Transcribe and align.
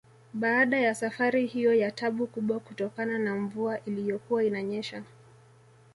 Baada 0.33 0.77
ya 0.79 0.95
safari 0.95 1.45
hiyo 1.45 1.73
ya 1.73 1.91
tabu 1.91 2.27
kubwa 2.27 2.59
kutokana 2.59 3.19
na 3.19 3.35
mvua 3.35 3.85
iliyokuwa 3.85 4.43
inanyesha 4.43 5.03